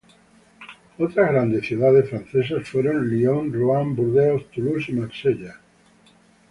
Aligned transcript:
Otras 0.97 1.31
grandes 1.31 1.67
ciudades 1.67 2.09
francesas 2.09 2.67
fueron 2.67 3.07
Lyon, 3.07 3.53
Ruan, 3.53 3.95
Burdeos, 3.95 4.49
Toulouse 4.49 4.89
y 4.89 4.93
Marsella. 4.95 5.59